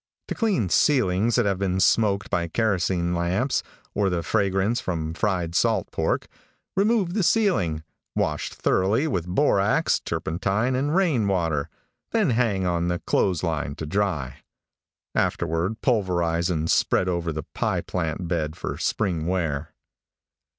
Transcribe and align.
To 0.29 0.33
clean 0.33 0.69
ceilings 0.69 1.35
that 1.35 1.45
have 1.45 1.59
been 1.59 1.79
smoked 1.79 2.31
by 2.31 2.47
kerosene 2.47 3.13
lamps, 3.13 3.61
or 3.93 4.09
the 4.09 4.23
fragrance 4.23 4.79
from 4.81 5.13
fried 5.13 5.53
salt 5.53 5.91
pork, 5.91 6.27
remove 6.75 7.13
the 7.13 7.21
ceiling, 7.21 7.83
wash 8.15 8.49
thoroughly 8.49 9.07
with 9.07 9.27
borax, 9.27 9.99
turpentine 9.99 10.73
and 10.75 10.95
rain 10.95 11.27
water, 11.27 11.69
then 12.13 12.31
hang 12.31 12.65
on 12.65 12.87
the 12.87 12.97
clothes 12.97 13.43
line 13.43 13.75
to 13.75 13.85
dry. 13.85 14.37
Afterward 15.13 15.81
pulverize 15.81 16.49
and 16.49 16.67
spread 16.71 17.07
over 17.07 17.31
the 17.31 17.43
pie 17.53 17.81
plant 17.81 18.27
bed 18.27 18.55
for 18.55 18.79
spring 18.79 19.27
wear. 19.27 19.71